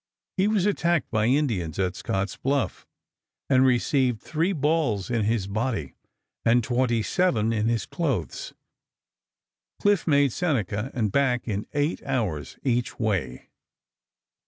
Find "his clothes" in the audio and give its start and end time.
7.67-8.55